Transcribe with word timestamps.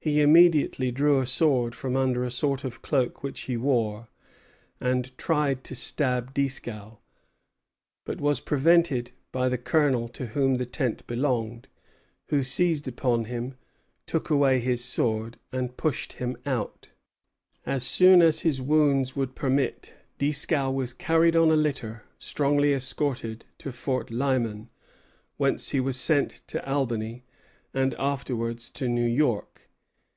He 0.00 0.20
immediately 0.20 0.90
drew 0.90 1.18
a 1.18 1.24
sword 1.24 1.74
from 1.74 1.96
under 1.96 2.24
a 2.24 2.30
sort 2.30 2.62
of 2.62 2.82
cloak 2.82 3.22
which 3.22 3.40
he 3.44 3.56
wore, 3.56 4.08
and 4.78 5.16
tried 5.16 5.64
to 5.64 5.74
stab 5.74 6.34
Dieskau; 6.34 6.98
but 8.04 8.20
was 8.20 8.38
prevented 8.40 9.12
by 9.32 9.48
the 9.48 9.56
Colonel 9.56 10.08
to 10.08 10.26
whom 10.26 10.56
the 10.56 10.66
tent 10.66 11.06
belonged, 11.06 11.68
who 12.28 12.42
seized 12.42 12.86
upon 12.86 13.24
him, 13.24 13.54
took 14.04 14.28
away 14.28 14.60
his 14.60 14.84
sword, 14.84 15.38
and 15.50 15.78
pushed 15.78 16.12
him 16.12 16.36
out. 16.44 16.90
As 17.64 17.82
soon 17.82 18.20
as 18.20 18.40
his 18.40 18.60
wounds 18.60 19.16
would 19.16 19.34
permit, 19.34 19.94
Dieskau 20.18 20.70
was 20.70 20.92
carried 20.92 21.34
on 21.34 21.50
a 21.50 21.56
litter, 21.56 22.02
strongly 22.18 22.74
escorted, 22.74 23.46
to 23.56 23.72
Fort 23.72 24.10
Lyman, 24.10 24.68
whence 25.38 25.70
he 25.70 25.80
was 25.80 25.98
sent 25.98 26.28
to 26.48 26.62
Albany, 26.70 27.24
and 27.72 27.94
afterwards 27.94 28.68
to 28.68 28.86
New 28.86 29.06
York. 29.06 29.62